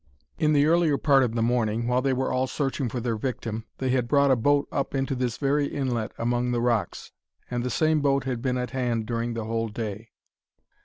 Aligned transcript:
In 0.39 0.53
the 0.53 0.65
earlier 0.65 0.97
part 0.97 1.21
of 1.21 1.35
the 1.35 1.43
morning, 1.43 1.85
while 1.87 2.01
they 2.01 2.11
were 2.11 2.31
all 2.33 2.47
searching 2.47 2.89
for 2.89 2.99
their 2.99 3.17
victim, 3.17 3.67
they 3.77 3.89
had 3.89 4.07
brought 4.07 4.31
a 4.31 4.35
boat 4.35 4.67
up 4.71 4.95
into 4.95 5.13
this 5.13 5.37
very 5.37 5.67
inlet 5.67 6.11
among 6.17 6.49
the 6.49 6.59
rocks; 6.59 7.11
and 7.51 7.63
the 7.63 7.69
same 7.69 8.01
boat 8.01 8.23
had 8.23 8.41
been 8.41 8.57
at 8.57 8.71
hand 8.71 9.05
during 9.05 9.35
the 9.35 9.45
whole 9.45 9.69
day. 9.69 10.09